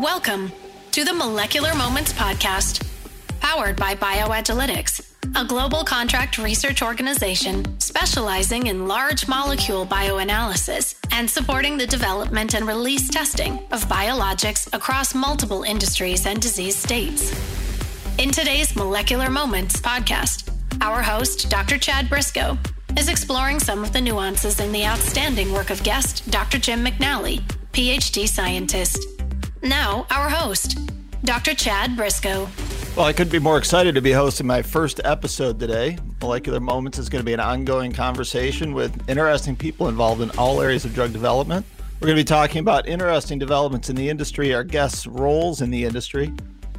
[0.00, 0.52] Welcome
[0.92, 2.86] to the Molecular Moments Podcast,
[3.40, 11.76] powered by BioAgilytix, a global contract research organization specializing in large molecule bioanalysis and supporting
[11.76, 17.32] the development and release testing of biologics across multiple industries and disease states.
[18.18, 20.48] In today's Molecular Moments podcast,
[20.80, 21.76] our host, Dr.
[21.76, 22.56] Chad Briscoe,
[22.96, 26.60] is exploring some of the nuances in the outstanding work of guest Dr.
[26.60, 27.40] Jim McNally,
[27.72, 29.17] PhD scientist.
[29.68, 30.78] Now, our host,
[31.24, 31.52] Dr.
[31.52, 32.48] Chad Briscoe.
[32.96, 35.98] Well, I couldn't be more excited to be hosting my first episode today.
[36.22, 40.62] Molecular Moments is going to be an ongoing conversation with interesting people involved in all
[40.62, 41.66] areas of drug development.
[42.00, 45.70] We're going to be talking about interesting developments in the industry, our guests' roles in
[45.70, 46.32] the industry,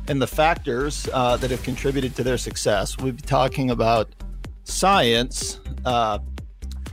[0.07, 2.97] and the factors uh, that have contributed to their success.
[2.97, 4.15] We'll be talking about
[4.63, 6.17] science, uh,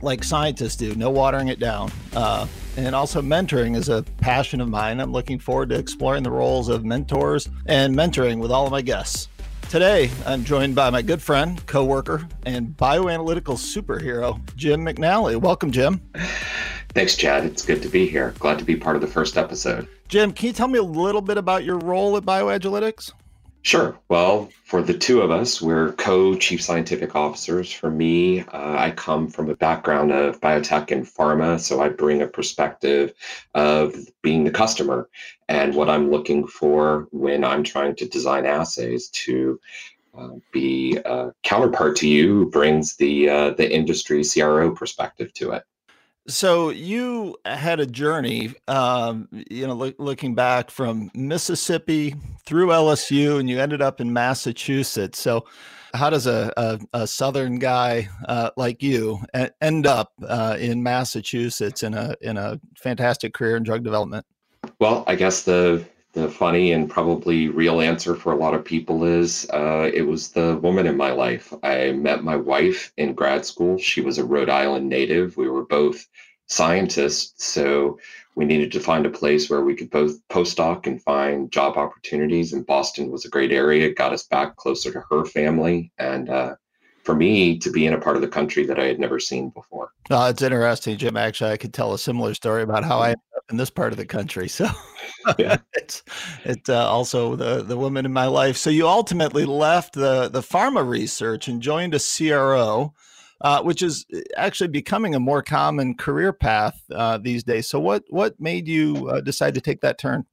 [0.03, 1.91] like scientists do, no watering it down.
[2.15, 2.45] Uh,
[2.77, 4.99] and also mentoring is a passion of mine.
[4.99, 8.81] I'm looking forward to exploring the roles of mentors and mentoring with all of my
[8.81, 9.27] guests.
[9.69, 15.35] Today, I'm joined by my good friend, coworker, and bioanalytical superhero, Jim McNally.
[15.35, 15.99] Welcome, Jim.
[16.89, 17.43] Thanks, Chad.
[17.45, 18.33] It's good to be here.
[18.39, 19.87] Glad to be part of the first episode.
[20.07, 23.11] Jim, can you tell me a little bit about your role at BioAgilytix?
[23.67, 23.99] Sure.
[24.07, 27.69] Well, for the two of us, we're co chief scientific officers.
[27.69, 32.21] For me, uh, I come from a background of biotech and pharma, so I bring
[32.21, 33.11] a perspective
[33.55, 35.09] of being the customer
[35.49, 39.59] and what I'm looking for when I'm trying to design assays to
[40.17, 45.51] uh, be a counterpart to you who brings the uh, the industry CRO perspective to
[45.51, 45.63] it.
[46.29, 53.39] So you had a journey, um, you know, look, looking back from Mississippi through LSU,
[53.39, 55.19] and you ended up in Massachusetts.
[55.19, 55.45] So,
[55.93, 59.21] how does a, a, a Southern guy uh, like you
[59.61, 64.25] end up uh, in Massachusetts in a in a fantastic career in drug development?
[64.79, 65.85] Well, I guess the
[66.17, 70.31] the funny and probably real answer for a lot of people is uh, it was
[70.31, 71.53] the woman in my life.
[71.61, 73.77] I met my wife in grad school.
[73.77, 75.37] She was a Rhode Island native.
[75.37, 76.07] We were both
[76.47, 77.99] scientists, so
[78.35, 82.53] we needed to find a place where we could both postdoc and find job opportunities.
[82.53, 83.87] And Boston was a great area.
[83.87, 86.55] It got us back closer to her family, and uh,
[87.07, 89.49] for me to be in a part of the country that I had never seen
[89.49, 89.93] before.
[90.09, 91.15] Oh, it's interesting, Jim.
[91.15, 93.93] Actually, I could tell a similar story about how I ended up in this part
[93.93, 94.49] of the country.
[94.49, 94.67] So
[95.39, 95.57] yeah.
[95.73, 96.03] it's
[96.43, 98.57] it's uh, also the the woman in my life.
[98.57, 102.93] So you ultimately left the the pharma research and joined a CRO.
[103.41, 107.69] Uh, which is uh, actually becoming a more common career path uh, these days.
[107.69, 110.25] So, what what made you uh, decide to take that turn?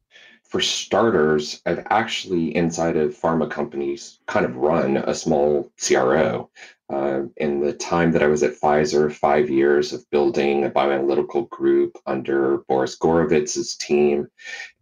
[0.44, 6.48] For starters, I've actually inside of pharma companies kind of run a small CRO.
[6.90, 11.48] Uh, in the time that I was at Pfizer, five years of building a bioanalytical
[11.48, 14.28] group under Boris Gorovits's team.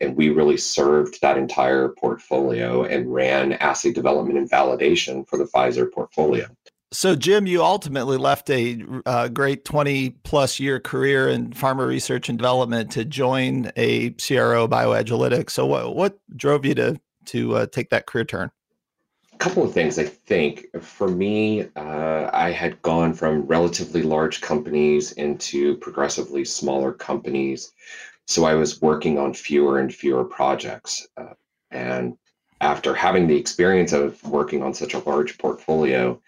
[0.00, 5.44] And we really served that entire portfolio and ran assay development and validation for the
[5.44, 6.48] Pfizer portfolio.
[6.92, 12.28] So, Jim, you ultimately left a uh, great 20 plus year career in pharma research
[12.28, 15.50] and development to join a CRO, BioAgilytix.
[15.50, 18.50] So, what, what drove you to, to uh, take that career turn?
[19.32, 20.66] A couple of things, I think.
[20.82, 27.72] For me, uh, I had gone from relatively large companies into progressively smaller companies.
[28.26, 31.08] So, I was working on fewer and fewer projects.
[31.16, 31.32] Uh,
[31.70, 32.18] and
[32.60, 36.20] after having the experience of working on such a large portfolio,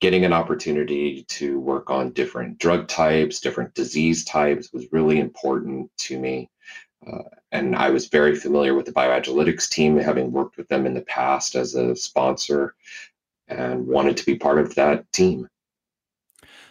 [0.00, 5.90] getting an opportunity to work on different drug types, different disease types was really important
[5.98, 6.48] to me.
[7.06, 7.22] Uh,
[7.52, 11.02] and I was very familiar with the BioAgilytix team, having worked with them in the
[11.02, 12.74] past as a sponsor,
[13.48, 15.48] and wanted to be part of that team.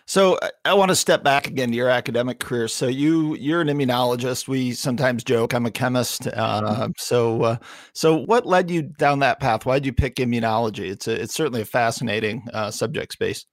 [0.08, 2.70] So I want to step back again to your academic career.
[2.70, 4.48] So you you're an immunologist.
[4.48, 6.28] We sometimes joke I'm a chemist.
[6.28, 7.58] Uh, so uh,
[7.94, 9.66] so what led you down that path?
[9.66, 10.90] Why did you pick immunology?
[10.90, 13.46] It's a, it's certainly a fascinating uh, subject space.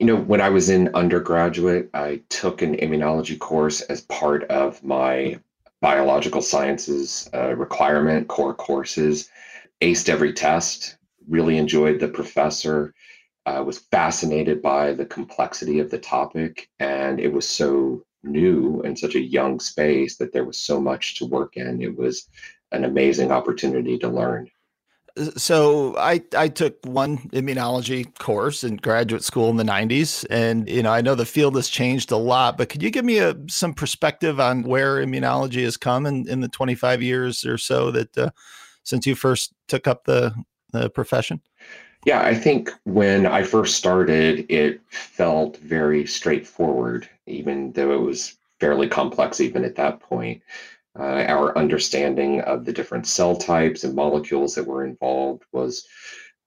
[0.00, 4.82] You know, when I was in undergraduate, I took an immunology course as part of
[4.82, 5.38] my
[5.80, 9.28] biological sciences uh, requirement core courses.
[9.80, 10.96] Aced every test.
[11.28, 12.92] Really enjoyed the professor
[13.44, 18.98] I was fascinated by the complexity of the topic, and it was so new and
[18.98, 21.82] such a young space that there was so much to work in.
[21.82, 22.28] It was
[22.70, 24.48] an amazing opportunity to learn.
[25.36, 30.82] So I I took one immunology course in graduate school in the 90s and you
[30.82, 33.36] know I know the field has changed a lot but could you give me a
[33.46, 38.16] some perspective on where immunology has come in, in the 25 years or so that
[38.16, 38.30] uh,
[38.84, 40.34] since you first took up the
[40.72, 41.42] the profession?
[42.04, 48.38] Yeah, I think when I first started, it felt very straightforward, even though it was
[48.58, 50.42] fairly complex even at that point.
[50.98, 55.86] Uh, our understanding of the different cell types and molecules that were involved was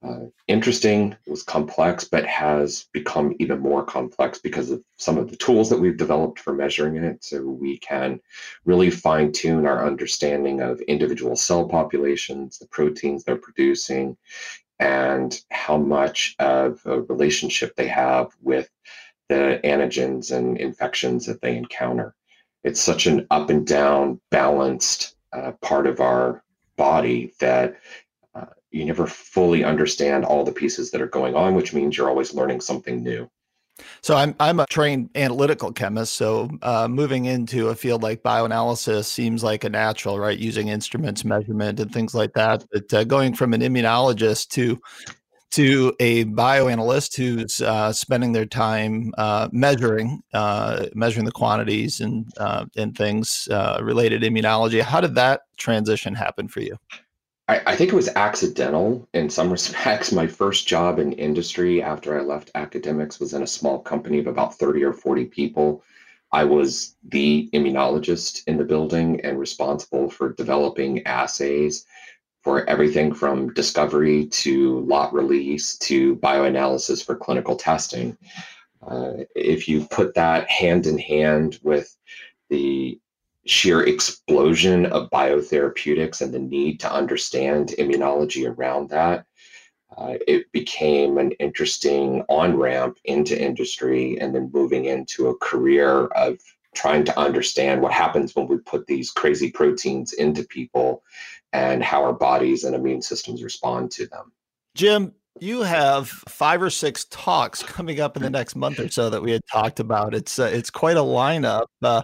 [0.04, 5.32] uh, interesting, it was complex, but has become even more complex because of some of
[5.32, 7.24] the tools that we've developed for measuring it.
[7.24, 8.20] So we can
[8.66, 14.16] really fine tune our understanding of individual cell populations, the proteins they're producing,
[14.80, 18.70] and how much of a relationship they have with
[19.30, 22.16] the antigens and infections that they encounter.
[22.64, 26.44] It's such an up and down, balanced uh, part of our
[26.78, 27.78] body that
[28.34, 32.10] uh, you never fully understand all the pieces that are going on, which means you're
[32.10, 33.30] always learning something new.
[34.02, 36.14] So I'm I'm a trained analytical chemist.
[36.14, 40.38] So uh, moving into a field like bioanalysis seems like a natural, right?
[40.38, 42.66] Using instruments, measurement, and things like that.
[42.72, 44.80] But uh, going from an immunologist to
[45.52, 52.32] to a bioanalyst who's uh, spending their time uh, measuring uh, measuring the quantities and
[52.38, 53.48] uh, and things
[53.82, 54.82] related to immunology.
[54.82, 56.78] How did that transition happen for you?
[57.48, 60.12] I, I, think it was accidental in some respects.
[60.12, 64.28] My first job in industry after I left academics was in a small company of
[64.28, 65.84] about 30 or 40 people.
[66.32, 71.86] I was the immunologist in the building and responsible for developing assays
[72.44, 78.18] for everything from discovery to lot release to bioanalysis for clinical testing.
[78.86, 81.96] Uh, if you put that hand in hand with
[82.50, 83.00] the
[83.46, 89.26] sheer explosion of biotherapeutics and the need to understand immunology around that,
[89.98, 96.08] uh, it became an interesting on ramp into industry and then moving into a career
[96.08, 96.40] of
[96.74, 101.04] trying to understand what happens when we put these crazy proteins into people
[101.54, 104.32] and how our bodies and immune systems respond to them.
[104.76, 109.10] Jim, you have five or six talks coming up in the next month or so
[109.10, 110.14] that we had talked about.
[110.14, 111.68] It's uh, it's quite a lineup.
[111.82, 112.04] Uh,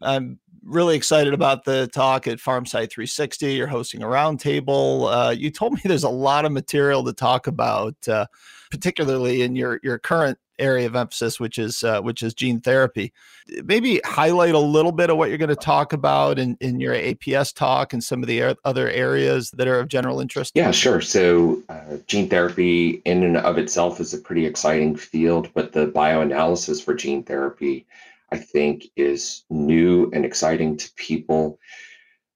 [0.00, 0.38] I'm
[0.68, 3.54] really excited about the talk at PharmSci 360.
[3.54, 5.08] You're hosting a roundtable.
[5.10, 8.26] Uh, you told me there's a lot of material to talk about, uh,
[8.70, 13.12] particularly in your your current area of emphasis, which is uh, which is gene therapy.
[13.64, 16.94] Maybe highlight a little bit of what you're going to talk about in, in your
[16.94, 20.52] APS talk and some of the other areas that are of general interest.
[20.54, 21.00] Yeah, sure.
[21.00, 25.86] So uh, gene therapy in and of itself is a pretty exciting field, but the
[25.86, 27.86] bioanalysis for gene therapy,
[28.30, 31.58] I think, is new and exciting to people.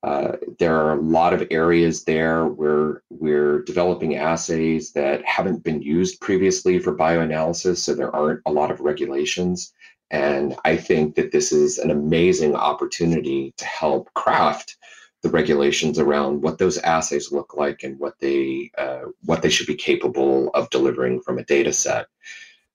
[0.03, 5.81] Uh, there are a lot of areas there where we're developing assays that haven't been
[5.81, 9.73] used previously for bioanalysis, so there aren't a lot of regulations.
[10.11, 14.77] And I think that this is an amazing opportunity to help craft
[15.23, 19.69] the regulations around what those assays look like and what they uh, what they should
[19.69, 22.07] be capable of delivering from a data set.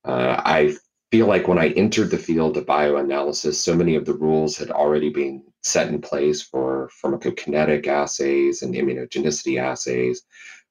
[0.06, 0.78] Uh, I
[1.12, 4.72] feel like when I entered the field of bioanalysis, so many of the rules had
[4.72, 10.24] already been set in place for pharmacokinetic assays and immunogenicity assays.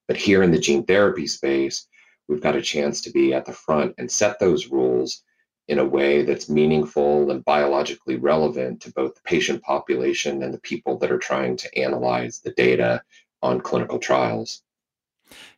[0.07, 1.87] But here in the gene therapy space,
[2.29, 5.23] we've got a chance to be at the front and set those rules
[5.69, 10.61] in a way that's meaningful and biologically relevant to both the patient population and the
[10.61, 13.03] people that are trying to analyze the data
[13.43, 14.63] on clinical trials.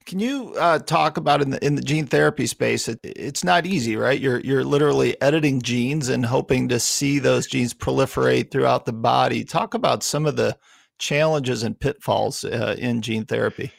[0.08, 2.88] Can you uh, talk about in the in the gene therapy space?
[2.88, 4.18] It, it's not easy, right?
[4.18, 9.44] You're you're literally editing genes and hoping to see those genes proliferate throughout the body.
[9.44, 10.56] Talk about some of the
[10.98, 13.70] challenges and pitfalls uh, in gene therapy.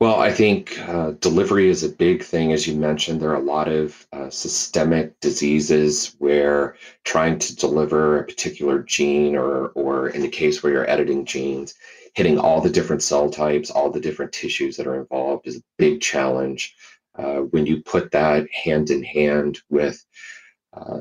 [0.00, 3.20] Well, I think uh, delivery is a big thing, as you mentioned.
[3.20, 9.36] There are a lot of uh, systemic diseases where trying to deliver a particular gene,
[9.36, 11.74] or or in the case where you're editing genes,
[12.14, 15.62] hitting all the different cell types, all the different tissues that are involved is a
[15.78, 16.74] big challenge.
[17.16, 20.04] Uh, when you put that hand in hand with
[20.72, 21.00] uh,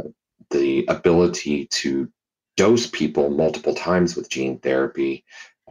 [0.52, 2.12] the ability to
[2.58, 5.24] dose people multiple times with gene therapy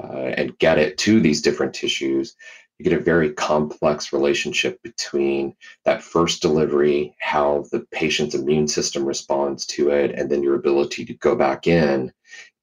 [0.02, 2.34] uh, and get it to these different tissues,
[2.78, 9.04] you get a very complex relationship between that first delivery, how the patient's immune system
[9.04, 12.12] responds to it, and then your ability to go back in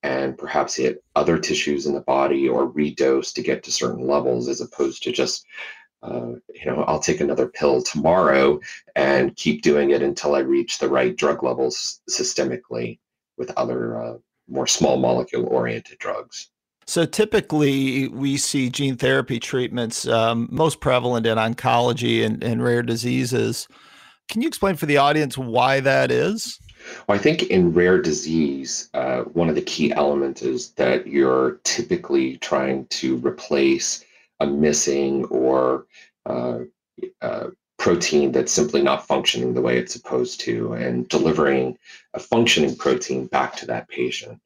[0.03, 4.47] and perhaps hit other tissues in the body or redose to get to certain levels
[4.47, 5.45] as opposed to just
[6.03, 8.59] uh, you know i'll take another pill tomorrow
[8.95, 12.99] and keep doing it until i reach the right drug levels systemically
[13.37, 16.49] with other uh, more small molecule oriented drugs
[16.89, 22.81] so typically, we see gene therapy treatments um, most prevalent in oncology and, and rare
[22.81, 23.67] diseases.
[24.27, 26.57] Can you explain for the audience why that is?
[27.07, 31.59] Well, I think in rare disease, uh, one of the key elements is that you're
[31.63, 34.05] typically trying to replace
[34.39, 35.85] a missing or
[36.25, 36.59] uh,
[37.21, 41.77] uh, protein that's simply not functioning the way it's supposed to and delivering
[42.13, 44.39] a functioning protein back to that patient.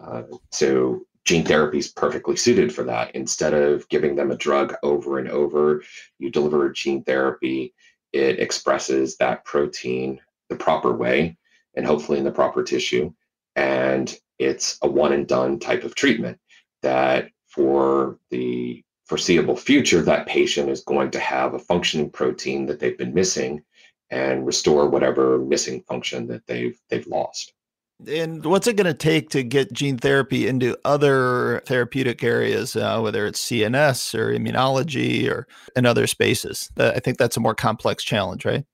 [0.00, 3.14] Uh, so gene therapy is perfectly suited for that.
[3.14, 5.82] Instead of giving them a drug over and over,
[6.18, 7.72] you deliver gene therapy,
[8.12, 11.36] it expresses that protein the proper way
[11.76, 13.12] and hopefully in the proper tissue.
[13.56, 16.38] And it's a one and done type of treatment
[16.82, 22.80] that for the foreseeable future, that patient is going to have a functioning protein that
[22.80, 23.62] they've been missing
[24.10, 27.52] and restore whatever missing function that they've they've lost.
[28.08, 32.98] And what's it going to take to get gene therapy into other therapeutic areas, uh,
[33.00, 36.70] whether it's CNS or immunology or in other spaces?
[36.76, 38.64] Uh, I think that's a more complex challenge, right?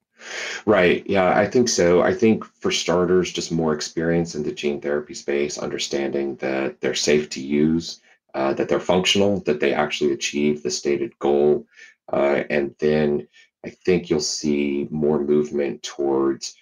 [0.67, 1.07] Right.
[1.07, 2.03] Yeah, I think so.
[2.03, 6.95] I think for starters, just more experience in the gene therapy space, understanding that they're
[6.95, 8.01] safe to use,
[8.35, 11.67] uh, that they're functional, that they actually achieve the stated goal.
[12.13, 13.27] Uh, and then
[13.65, 16.55] I think you'll see more movement towards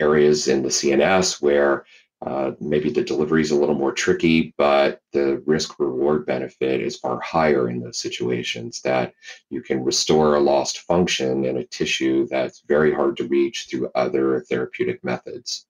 [0.00, 1.84] areas in the CNS where
[2.28, 6.98] uh, maybe the delivery is a little more tricky, but the risk reward benefit is
[6.98, 9.14] far higher in those situations that
[9.48, 13.90] you can restore a lost function in a tissue that's very hard to reach through
[13.94, 15.64] other therapeutic methods.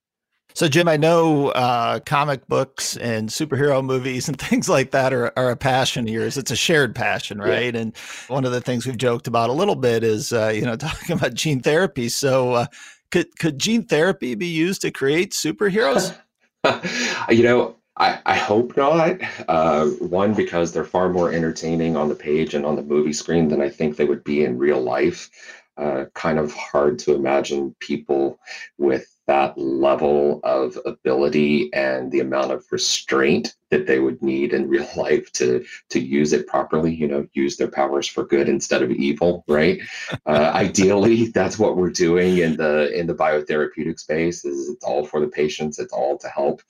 [0.55, 5.33] So, Jim, I know uh, comic books and superhero movies and things like that are,
[5.39, 6.37] are a passion of yours.
[6.37, 7.73] It's a shared passion, right?
[7.73, 7.83] Yeah.
[7.83, 7.97] And
[8.27, 11.15] one of the things we've joked about a little bit is, uh, you know, talking
[11.15, 12.09] about gene therapy.
[12.09, 12.67] So, uh,
[13.11, 16.19] could could gene therapy be used to create superheroes?
[17.31, 19.19] you know, I, I hope not.
[19.49, 23.49] Uh, one, because they're far more entertaining on the page and on the movie screen
[23.49, 25.31] than I think they would be in real life.
[25.77, 28.41] Uh, kind of hard to imagine people
[28.79, 34.69] with that level of ability and the amount of restraint that they would need in
[34.75, 38.83] real life to to use it properly you know use their powers for good instead
[38.83, 39.81] of evil right?
[40.27, 45.05] Uh, ideally that's what we're doing in the in the biotherapeutic space is it's all
[45.05, 45.79] for the patients.
[45.79, 46.63] It's all to help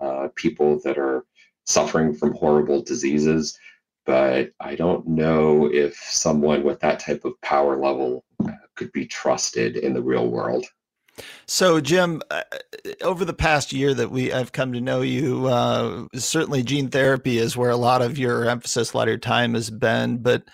[0.00, 1.24] uh, people that are
[1.66, 3.58] suffering from horrible diseases.
[4.06, 9.06] But i don't know if someone with that type of power level uh, could be
[9.06, 10.66] trusted in the real world
[11.46, 12.42] so, Jim, uh,
[13.02, 17.38] over the past year that we I've come to know you, uh, certainly gene therapy
[17.38, 20.18] is where a lot of your emphasis, a lot of your time has been.
[20.18, 20.44] But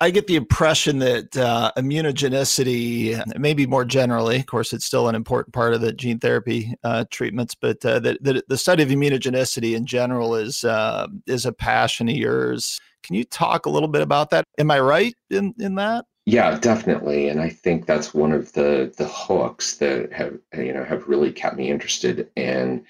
[0.00, 5.16] I get the impression that uh, immunogenicity, maybe more generally, of course, it's still an
[5.16, 8.90] important part of the gene therapy uh, treatments, but uh, that, that, the study of
[8.90, 12.80] immunogenicity in general is uh, is a passion of yours.
[13.02, 14.44] Can you talk a little bit about that?
[14.58, 16.04] Am I right in in that?
[16.30, 20.84] Yeah, definitely, and I think that's one of the the hooks that have you know
[20.84, 22.84] have really kept me interested in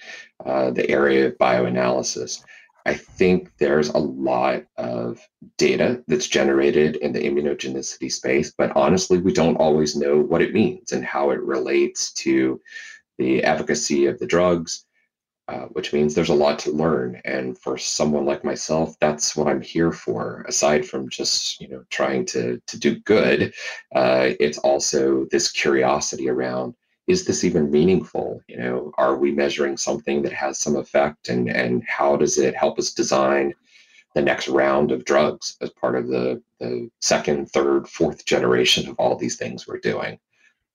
[0.44, 2.42] uh, the area of bioanalysis.
[2.84, 5.20] I think there's a lot of
[5.56, 10.52] data that's generated in the immunogenicity space, but honestly, we don't always know what it
[10.52, 12.60] means and how it relates to
[13.18, 14.84] the efficacy of the drugs,
[15.48, 17.20] uh, which means there's a lot to learn.
[17.24, 20.44] And for someone like myself, that's what I'm here for.
[20.46, 23.54] Aside from just you know trying to to do good,
[23.94, 26.74] uh, it's also this curiosity around
[27.08, 28.42] is this even meaningful?
[28.48, 32.54] You know, are we measuring something that has some effect, and and how does it
[32.54, 33.54] help us design
[34.14, 38.96] the next round of drugs as part of the the second, third, fourth generation of
[38.98, 40.18] all these things we're doing?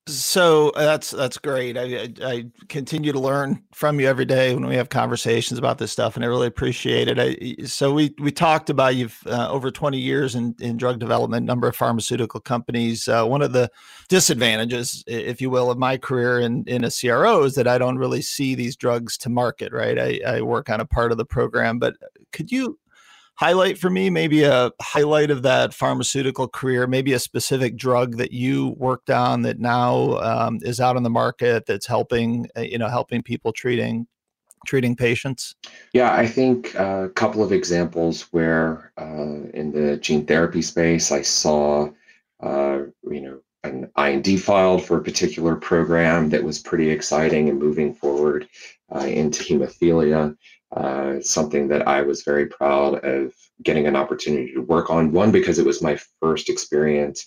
[0.06, 1.78] So uh, that's that's great.
[1.78, 5.92] I, I continue to learn from you every day when we have conversations about this
[5.92, 7.18] stuff, and I really appreciate it.
[7.18, 11.46] I, so we we talked about you've uh, over twenty years in, in drug development,
[11.46, 13.08] number of pharmaceutical companies.
[13.08, 13.70] Uh, one of the
[14.08, 17.96] disadvantages, if you will, of my career in in a CRO is that I don't
[17.96, 19.72] really see these drugs to market.
[19.72, 21.94] Right, I, I work on a part of the program, but
[22.30, 22.78] could you
[23.36, 28.32] highlight for me maybe a highlight of that pharmaceutical career maybe a specific drug that
[28.32, 32.78] you worked on that now um, is out on the market that's helping uh, you
[32.78, 34.06] know helping people treating
[34.66, 35.54] treating patients?
[35.92, 41.22] Yeah i think a couple of examples where uh, in the gene therapy space i
[41.22, 41.88] saw
[42.40, 47.58] uh, you know an IND filed for a particular program that was pretty exciting and
[47.58, 48.46] moving forward
[48.94, 50.36] uh, into hemophilia
[50.74, 55.12] uh, something that I was very proud of getting an opportunity to work on.
[55.12, 57.26] One, because it was my first experience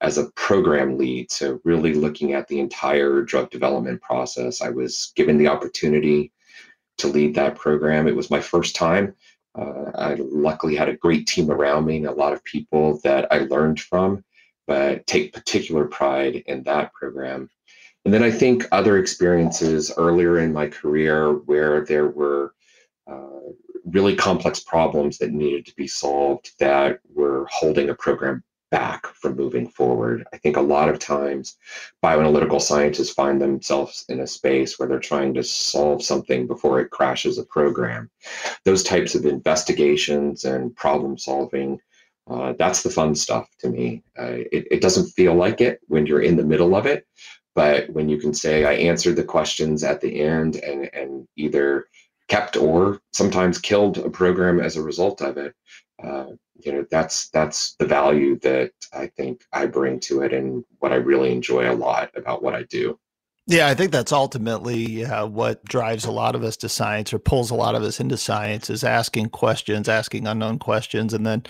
[0.00, 1.30] as a program lead.
[1.30, 4.62] So, really looking at the entire drug development process.
[4.62, 6.32] I was given the opportunity
[6.98, 8.08] to lead that program.
[8.08, 9.14] It was my first time.
[9.54, 13.26] Uh, I luckily had a great team around me and a lot of people that
[13.30, 14.24] I learned from,
[14.66, 17.48] but take particular pride in that program.
[18.04, 22.54] And then I think other experiences earlier in my career where there were
[23.86, 29.36] really complex problems that needed to be solved that were holding a program back from
[29.36, 30.24] moving forward.
[30.32, 31.56] I think a lot of times
[32.04, 36.90] bioanalytical scientists find themselves in a space where they're trying to solve something before it
[36.90, 38.10] crashes a program.
[38.64, 41.80] Those types of investigations and problem solving.
[42.28, 44.02] Uh, that's the fun stuff to me.
[44.18, 47.06] Uh, it, it doesn't feel like it when you're in the middle of it,
[47.54, 51.86] but when you can say, I answered the questions at the end and, and either
[52.28, 55.54] kept or sometimes killed a program as a result of it,
[56.02, 56.26] uh,
[56.64, 60.92] you know that's that's the value that I think I bring to it and what
[60.92, 62.98] I really enjoy a lot about what I do.
[63.48, 67.20] Yeah, I think that's ultimately uh, what drives a lot of us to science or
[67.20, 71.44] pulls a lot of us into science is asking questions, asking unknown questions, and then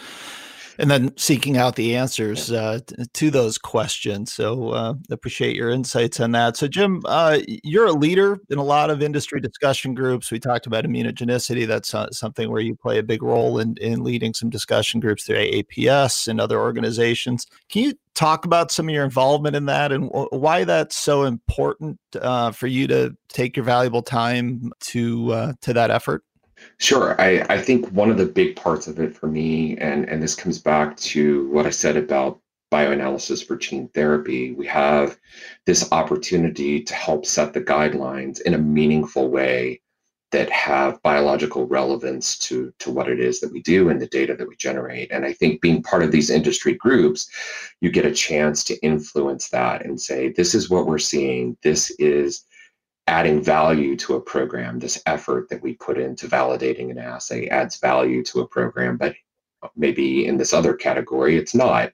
[0.79, 2.81] and then seeking out the answers uh,
[3.15, 4.33] to those questions.
[4.33, 6.57] So uh, appreciate your insights on that.
[6.57, 10.31] So Jim, uh, you're a leader in a lot of industry discussion groups.
[10.31, 11.67] We talked about immunogenicity.
[11.67, 15.25] That's uh, something where you play a big role in, in leading some discussion groups
[15.25, 17.47] through AAPS and other organizations.
[17.69, 21.99] Can you talk about some of your involvement in that and why that's so important
[22.21, 26.25] uh, for you to take your valuable time to uh, to that effort?
[26.79, 27.21] Sure.
[27.21, 30.35] I, I think one of the big parts of it for me, and, and this
[30.35, 32.41] comes back to what I said about
[32.73, 35.19] bioanalysis for gene therapy, we have
[35.67, 39.81] this opportunity to help set the guidelines in a meaningful way
[40.33, 44.35] that have biological relevance to, to what it is that we do and the data
[44.35, 45.11] that we generate.
[45.13, 47.31] And I think being part of these industry groups,
[47.81, 51.57] you get a chance to influence that and say, this is what we're seeing.
[51.63, 52.45] This is
[53.07, 54.79] adding value to a program.
[54.79, 59.15] This effort that we put into validating an assay adds value to a program, but
[59.77, 61.93] maybe in this other category, it's not.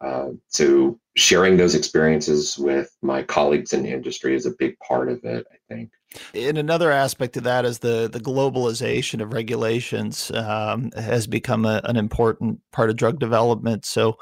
[0.00, 5.08] Uh, so sharing those experiences with my colleagues in the industry is a big part
[5.08, 5.90] of it, I think.
[6.34, 11.80] And another aspect of that is the the globalization of regulations um, has become a,
[11.84, 13.84] an important part of drug development.
[13.84, 14.16] So,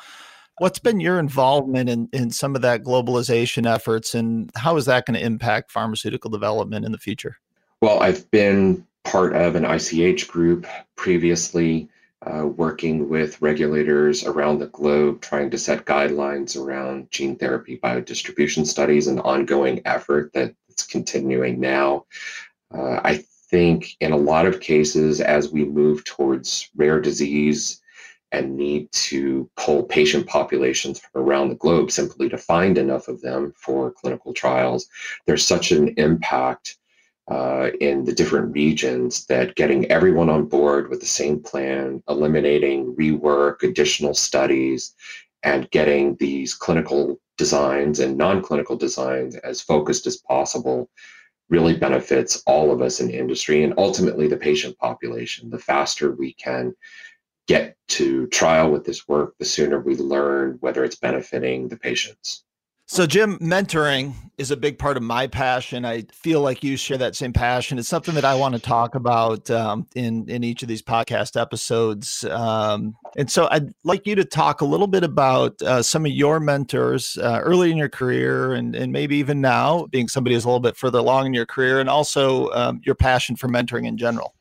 [0.59, 5.05] What's been your involvement in, in some of that globalization efforts, and how is that
[5.05, 7.37] going to impact pharmaceutical development in the future?
[7.83, 11.89] Well, I've been part of an ICH group previously,
[12.23, 18.67] uh, working with regulators around the globe, trying to set guidelines around gene therapy biodistribution
[18.67, 22.07] studies, an ongoing effort that's continuing now.
[22.75, 27.83] Uh, I think in a lot of cases, as we move towards rare disease
[28.33, 33.21] and need to pull patient populations from around the globe simply to find enough of
[33.21, 34.89] them for clinical trials.
[35.27, 36.77] There's such an impact
[37.29, 42.95] uh, in the different regions that getting everyone on board with the same plan, eliminating
[42.95, 44.95] rework, additional studies,
[45.43, 50.89] and getting these clinical designs and non clinical designs as focused as possible
[51.49, 55.49] really benefits all of us in industry and ultimately the patient population.
[55.51, 56.75] The faster we can
[57.47, 62.45] get to trial with this work, the sooner we learn whether it's benefiting the patients.
[62.89, 65.85] So, Jim, mentoring is a big part of my passion.
[65.85, 67.81] I feel like you share that same passion.
[67.81, 71.41] It's something that I want to talk about um, in in each of these podcast
[71.41, 72.23] episodes.
[72.23, 76.13] Um, and so, I'd like you to talk a little bit about uh, some of
[76.13, 80.45] your mentors uh, early in your career, and and maybe even now, being somebody who's
[80.45, 83.85] a little bit further along in your career, and also um, your passion for mentoring
[83.85, 84.33] in general.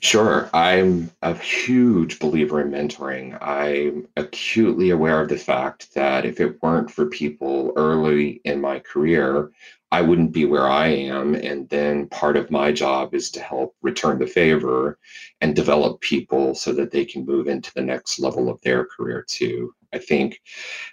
[0.00, 0.48] Sure.
[0.54, 3.36] I'm a huge believer in mentoring.
[3.42, 8.78] I'm acutely aware of the fact that if it weren't for people early in my
[8.78, 9.50] career,
[9.90, 11.34] I wouldn't be where I am.
[11.34, 14.98] And then part of my job is to help return the favor
[15.40, 19.24] and develop people so that they can move into the next level of their career
[19.26, 19.74] too.
[19.92, 20.40] I think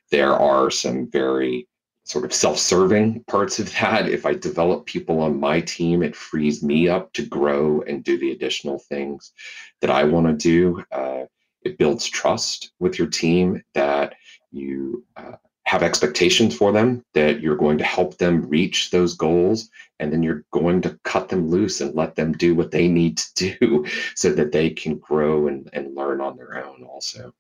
[0.10, 1.68] there are some very
[2.06, 4.08] sort of self-serving parts of that.
[4.08, 8.18] If i develop people on my team it frees me up to grow and do
[8.18, 9.34] the additional things
[9.82, 10.84] that i want to do.
[10.92, 11.26] Uh,
[11.64, 14.14] it builds trust with your team that
[14.52, 15.34] you uh,
[15.66, 20.22] have expectations for them that you're going to help them reach those goals and then
[20.22, 23.86] you're going to cut them loose and let them do what they need to do
[24.16, 27.34] so that they can grow and, and learn on their own also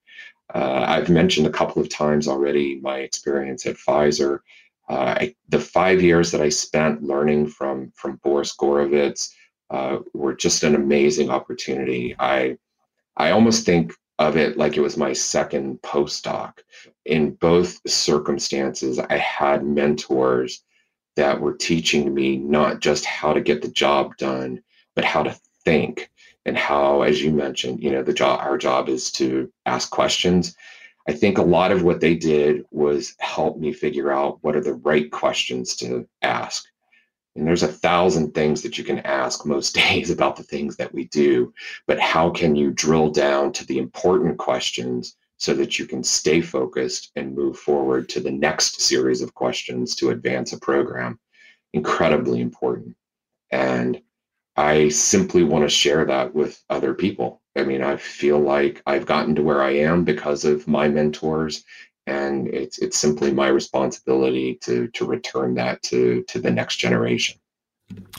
[0.53, 4.39] uh, I've mentioned a couple of times already my experience at Pfizer.
[4.87, 9.31] Uh, I, the five years that I spent learning from from Boris Gorovits
[9.71, 12.15] uh, were just an amazing opportunity.
[12.19, 12.57] I
[13.17, 16.59] I almost think of it like it was my second postdoc.
[17.05, 20.63] In both circumstances, I had mentors
[21.15, 24.61] that were teaching me not just how to get the job done,
[24.95, 26.09] but how to think
[26.45, 30.55] and how, as you mentioned, you know, the job our job is to ask questions.
[31.07, 34.61] I think a lot of what they did was help me figure out what are
[34.61, 36.65] the right questions to ask.
[37.35, 40.93] And there's a thousand things that you can ask most days about the things that
[40.93, 41.53] we do,
[41.87, 46.41] but how can you drill down to the important questions so that you can stay
[46.41, 51.19] focused and move forward to the next series of questions to advance a program.
[51.73, 52.95] Incredibly important.
[53.51, 54.01] And
[54.55, 57.41] I simply want to share that with other people.
[57.57, 61.65] I mean, I feel like I've gotten to where I am because of my mentors,
[62.07, 67.39] and it's it's simply my responsibility to to return that to to the next generation.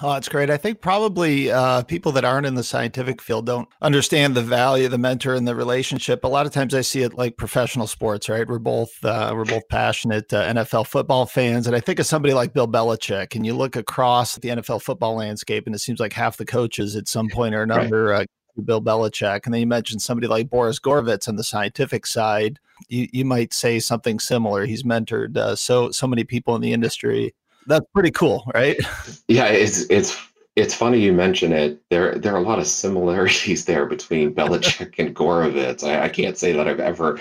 [0.01, 0.49] Oh, that's great.
[0.49, 4.85] I think probably uh, people that aren't in the scientific field don't understand the value
[4.85, 6.23] of the mentor and the relationship.
[6.23, 8.29] A lot of times, I see it like professional sports.
[8.29, 8.47] Right?
[8.47, 12.33] We're both uh, we're both passionate uh, NFL football fans, and I think of somebody
[12.33, 16.13] like Bill Belichick, and you look across the NFL football landscape, and it seems like
[16.13, 18.05] half the coaches at some point or another.
[18.05, 18.29] Right.
[18.59, 22.59] Uh, Bill Belichick, and then you mentioned somebody like Boris Gorovits on the scientific side.
[22.89, 24.67] You you might say something similar.
[24.67, 27.35] He's mentored uh, so so many people in the industry
[27.67, 28.77] that's pretty cool, right?
[29.29, 30.17] Yeah, it's it's
[30.55, 31.81] it's funny you mention it.
[31.91, 35.85] There there are a lot of similarities there between Belichick and Gorovits.
[35.85, 37.21] I, I, can't say that I've ever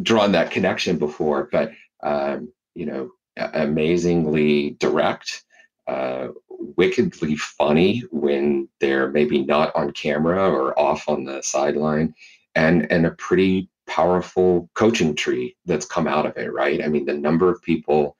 [0.00, 5.44] drawn that connection before, but um, you know, amazingly direct,
[5.86, 6.28] uh,
[6.76, 12.14] wickedly funny when they're maybe not on camera or off on the sideline,
[12.54, 16.52] and and a pretty powerful coaching tree that's come out of it.
[16.52, 16.82] Right?
[16.82, 18.16] I mean, the number of people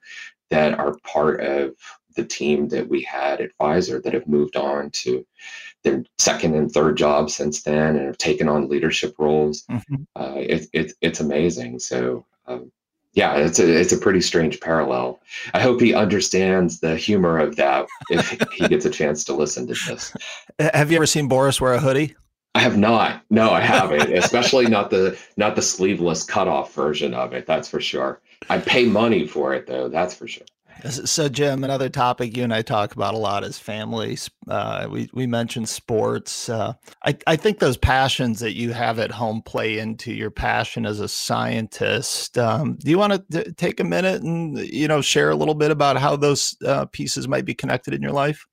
[0.49, 1.75] that are part of
[2.15, 5.25] the team that we had at Pfizer that have moved on to
[5.83, 9.63] their second and third jobs since then and have taken on leadership roles.
[9.63, 10.03] Mm-hmm.
[10.15, 11.79] Uh, it, it, it's amazing.
[11.79, 12.71] So, um,
[13.13, 15.19] yeah, it's a it's a pretty strange parallel.
[15.53, 19.67] I hope he understands the humor of that if he gets a chance to listen
[19.67, 20.13] to this.
[20.59, 22.15] Have you ever seen Boris wear a hoodie?
[22.55, 23.23] I have not.
[23.31, 24.13] No, I haven't.
[24.13, 27.45] Especially not the not the sleeveless cutoff version of it.
[27.45, 28.21] That's for sure.
[28.49, 29.89] I pay money for it though.
[29.89, 30.45] That's for sure.
[30.89, 34.29] So, Jim, another topic you and I talk about a lot is families.
[34.47, 36.49] Uh, we we mentioned sports.
[36.49, 36.73] Uh,
[37.05, 40.99] I I think those passions that you have at home play into your passion as
[40.99, 42.37] a scientist.
[42.37, 45.71] Um, do you want to take a minute and you know share a little bit
[45.71, 48.45] about how those uh, pieces might be connected in your life?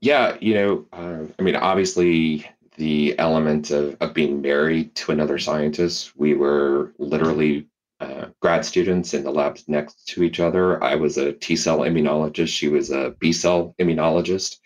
[0.00, 2.44] Yeah, you know, uh, I mean, obviously,
[2.76, 6.16] the element of, of being married to another scientist.
[6.16, 7.68] We were literally
[8.02, 10.82] uh, grad students in the labs next to each other.
[10.82, 12.48] I was a T cell immunologist.
[12.48, 14.56] She was a B cell immunologist.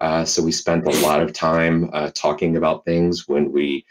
[0.00, 3.26] Uh, so we spent a lot of time uh, talking about things.
[3.26, 3.86] When we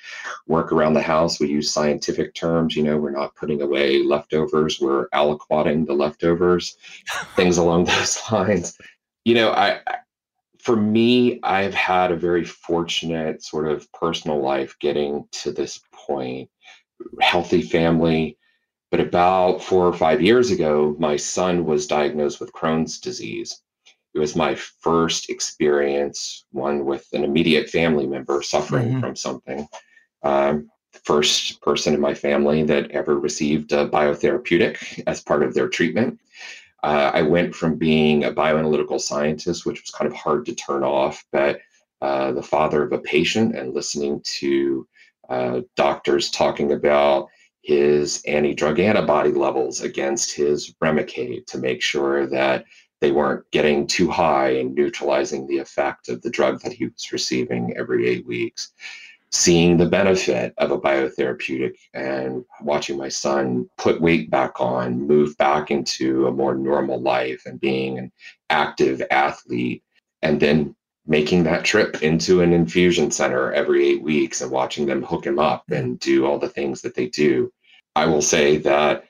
[0.48, 2.76] work around the house, we use scientific terms.
[2.76, 6.78] You know, we're not putting away leftovers, we're aliquoting the leftovers,
[7.36, 8.78] things along those lines.
[9.26, 9.80] You know, I,
[10.60, 16.50] for me, I've had a very fortunate sort of personal life getting to this point.
[17.20, 18.38] Healthy family.
[18.92, 23.62] But about four or five years ago, my son was diagnosed with Crohn's disease.
[24.14, 29.00] It was my first experience, one with an immediate family member suffering mm-hmm.
[29.00, 29.68] from something.
[30.24, 30.70] Um,
[31.06, 36.20] first person in my family that ever received a biotherapeutic as part of their treatment.
[36.84, 40.84] Uh, I went from being a bioanalytical scientist, which was kind of hard to turn
[40.84, 41.60] off, but
[42.02, 44.88] uh, the father of a patient and listening to
[45.30, 47.30] uh, doctors talking about
[47.62, 52.66] his anti-drug antibody levels against his Remicade to make sure that
[53.02, 57.12] they weren't getting too high and neutralizing the effect of the drug that he was
[57.12, 58.74] receiving every eight weeks.
[59.34, 65.38] Seeing the benefit of a biotherapeutic and watching my son put weight back on, move
[65.38, 68.12] back into a more normal life and being an
[68.50, 69.84] active athlete,
[70.22, 70.76] and then
[71.12, 75.40] making that trip into an infusion center every eight weeks and watching them hook him
[75.40, 77.52] up and do all the things that they do.
[77.98, 79.04] I will say that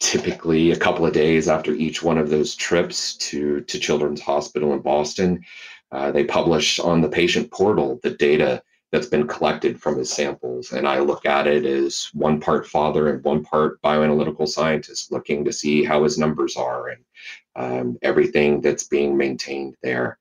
[0.00, 4.72] typically a couple of days after each one of those trips to, to Children's Hospital
[4.72, 5.44] in Boston,
[5.92, 10.72] uh, they publish on the patient portal the data that's been collected from his samples.
[10.72, 15.44] And I look at it as one part father and one part bioanalytical scientist, looking
[15.44, 17.04] to see how his numbers are and
[17.54, 20.18] um, everything that's being maintained there.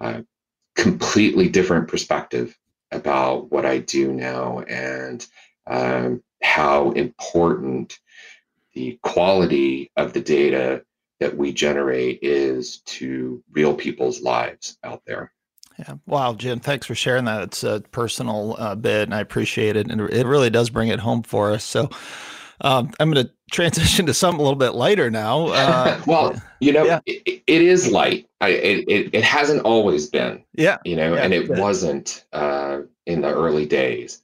[0.00, 0.22] Uh,
[0.74, 2.56] completely different perspective
[2.90, 5.26] about what I do now and
[5.66, 7.98] um, how important
[8.74, 10.84] the quality of the data
[11.20, 15.32] that we generate is to real people's lives out there.
[15.78, 15.94] Yeah.
[16.06, 17.42] Wow, Jim, thanks for sharing that.
[17.42, 19.90] It's a personal uh, bit, and I appreciate it.
[19.90, 21.64] And it really does bring it home for us.
[21.64, 21.90] So
[22.62, 25.48] um, I'm going to transition to something a little bit lighter now.
[25.62, 27.00] Uh, well, you know, yeah.
[27.06, 28.28] it, it is light.
[28.40, 30.42] I, it, it, hasn't always been.
[30.54, 30.78] Yeah.
[30.84, 34.22] You know, yeah, and it wasn't uh, in the early days.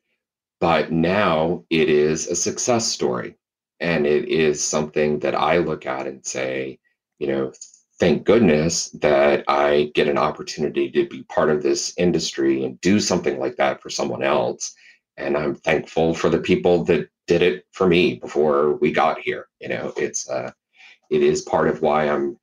[0.60, 3.36] But now it is a success story.
[3.80, 6.78] And it is something that I look at and say,
[7.18, 7.52] you know,
[8.00, 13.00] thank goodness that I get an opportunity to be part of this industry and do
[13.00, 14.74] something like that for someone else.
[15.16, 19.46] And I'm thankful for the people that did it for me before we got here.
[19.60, 20.50] You know, it's uh,
[21.10, 22.36] it is part of why I'm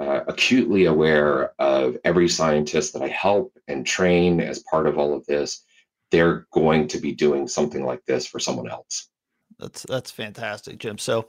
[0.00, 5.14] uh, acutely aware of every scientist that I help and train as part of all
[5.14, 5.62] of this.
[6.10, 9.08] They're going to be doing something like this for someone else.
[9.58, 10.98] That's that's fantastic, Jim.
[10.98, 11.28] So,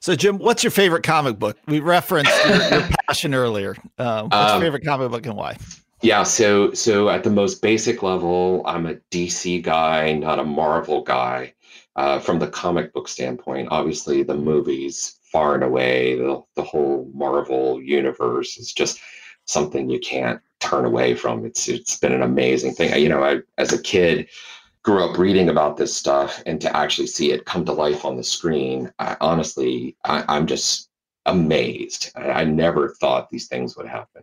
[0.00, 1.56] so Jim, what's your favorite comic book?
[1.66, 3.74] We referenced your, your passion earlier.
[3.96, 5.56] Uh, what's um, your favorite comic book and why?
[6.02, 11.02] Yeah, so so at the most basic level, I'm a DC guy, not a Marvel
[11.02, 11.54] guy.
[11.96, 17.10] Uh, from the comic book standpoint, obviously the movies far and away the, the whole
[17.14, 19.00] Marvel universe is just
[19.46, 21.44] something you can't turn away from.
[21.44, 23.00] It's it's been an amazing thing.
[23.00, 24.28] You know, I, as a kid,
[24.82, 28.16] grew up reading about this stuff, and to actually see it come to life on
[28.16, 30.90] the screen, I, honestly, I, am just
[31.26, 32.12] amazed.
[32.14, 34.22] I, I never thought these things would happen.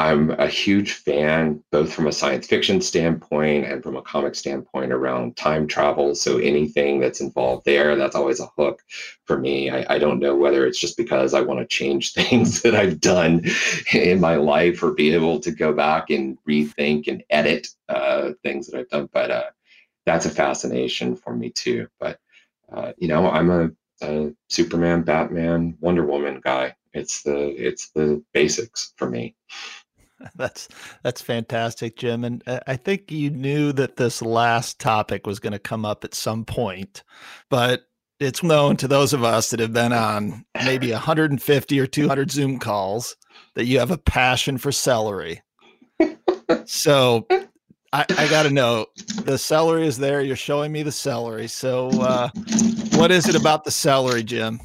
[0.00, 4.92] I'm a huge fan, both from a science fiction standpoint and from a comic standpoint
[4.92, 6.14] around time travel.
[6.14, 8.80] So anything that's involved there, that's always a hook
[9.24, 9.70] for me.
[9.70, 13.00] I, I don't know whether it's just because I want to change things that I've
[13.00, 13.44] done
[13.92, 18.68] in my life or be able to go back and rethink and edit uh, things
[18.68, 19.50] that I've done, but uh,
[20.06, 21.88] that's a fascination for me too.
[21.98, 22.20] But
[22.72, 23.70] uh, you know, I'm a,
[24.02, 26.76] a Superman, Batman, Wonder Woman guy.
[26.94, 29.34] It's the it's the basics for me.
[30.36, 30.68] That's
[31.02, 32.24] that's fantastic, Jim.
[32.24, 36.04] And uh, I think you knew that this last topic was going to come up
[36.04, 37.04] at some point,
[37.50, 37.82] but
[38.20, 42.58] it's known to those of us that have been on maybe 150 or 200 Zoom
[42.58, 43.16] calls
[43.54, 45.40] that you have a passion for celery.
[46.64, 47.26] So
[47.92, 48.86] I, I got to know
[49.24, 50.20] the celery is there.
[50.20, 51.46] You're showing me the celery.
[51.46, 52.28] So, uh,
[52.94, 54.60] what is it about the celery, Jim?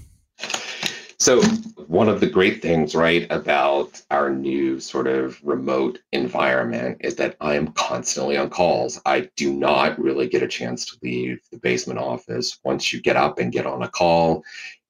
[1.23, 1.41] So,
[1.88, 7.38] one of the great things, right, about our new sort of remote environment is that
[7.39, 8.99] I am constantly on calls.
[9.05, 12.59] I do not really get a chance to leave the basement office.
[12.65, 14.43] Once you get up and get on a call,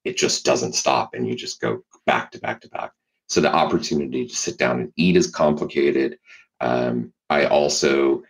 [0.06, 2.94] it just doesn't stop and you just go back to back to back.
[3.30, 6.18] So, the opportunity to sit down and eat is complicated.
[6.62, 8.24] Um, I also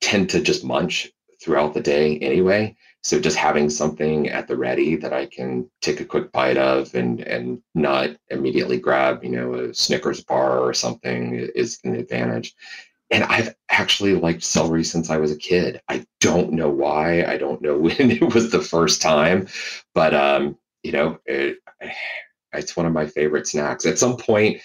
[0.00, 2.74] tend to just munch throughout the day anyway.
[3.02, 6.94] So just having something at the ready that I can take a quick bite of
[6.94, 12.54] and and not immediately grab, you know, a Snickers bar or something is an advantage.
[13.10, 15.80] And I've actually liked celery since I was a kid.
[15.88, 17.24] I don't know why.
[17.24, 19.48] I don't know when it was the first time,
[19.94, 21.58] but um, you know, it,
[22.52, 23.86] it's one of my favorite snacks.
[23.86, 24.60] At some point,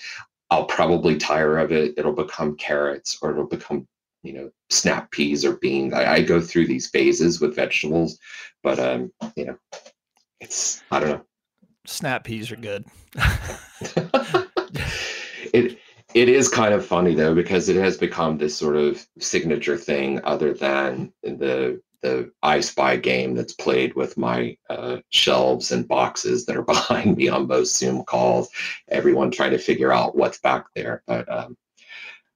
[0.49, 1.93] I'll probably tire of it.
[1.97, 3.87] It'll become carrots or it'll become
[4.25, 5.93] you know snap peas or beans.
[5.93, 8.17] I, I go through these phases with vegetables,
[8.63, 9.57] but um, you know,
[10.39, 11.25] it's I don't know.
[11.85, 12.85] Snap peas are good.
[15.53, 15.77] it
[16.13, 20.19] it is kind of funny though because it has become this sort of signature thing
[20.23, 26.45] other than the the I Spy game that's played with my uh, shelves and boxes
[26.45, 28.49] that are behind me on most Zoom calls.
[28.89, 31.57] Everyone trying to figure out what's back there, but um,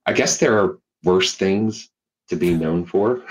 [0.05, 1.89] I guess there are worse things
[2.29, 3.23] to be known for.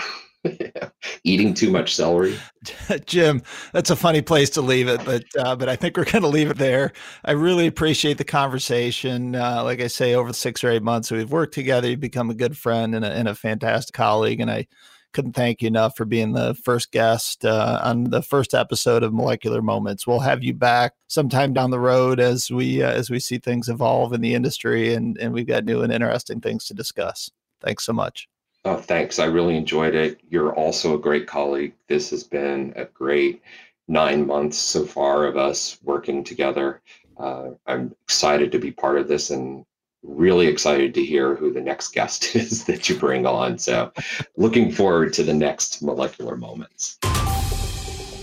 [1.24, 2.38] Eating too much celery.
[3.06, 6.22] Jim, that's a funny place to leave it, but uh, but I think we're going
[6.22, 6.92] to leave it there.
[7.24, 9.34] I really appreciate the conversation.
[9.34, 12.34] Uh, like I say, over six or eight months we've worked together, you've become a
[12.34, 14.68] good friend and a, and a fantastic colleague, and I
[15.12, 19.12] couldn't thank you enough for being the first guest uh, on the first episode of
[19.12, 20.06] Molecular Moments.
[20.06, 23.68] We'll have you back sometime down the road as we uh, as we see things
[23.68, 27.30] evolve in the industry and and we've got new and interesting things to discuss.
[27.60, 28.28] Thanks so much.
[28.64, 29.18] Oh, thanks.
[29.18, 30.20] I really enjoyed it.
[30.28, 31.74] You're also a great colleague.
[31.86, 33.42] This has been a great
[33.86, 36.82] nine months so far of us working together.
[37.16, 39.64] Uh, I'm excited to be part of this and
[40.02, 43.58] really excited to hear who the next guest is that you bring on.
[43.58, 43.92] So,
[44.36, 46.98] looking forward to the next molecular moments.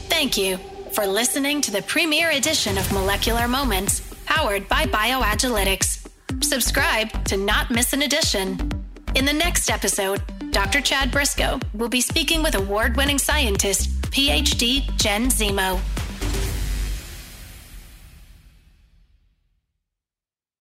[0.07, 0.57] Thank you
[0.91, 6.07] for listening to the premiere edition of Molecular Moments, powered by BioAgilytix.
[6.41, 8.84] Subscribe to not miss an edition.
[9.15, 10.81] In the next episode, Dr.
[10.81, 15.79] Chad Briscoe will be speaking with award winning scientist, PhD Jen Zemo.